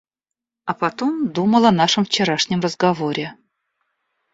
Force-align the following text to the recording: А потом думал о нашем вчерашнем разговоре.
А 0.65 0.73
потом 0.73 1.27
думал 1.31 1.67
о 1.67 1.71
нашем 1.71 2.05
вчерашнем 2.05 2.59
разговоре. 2.59 3.35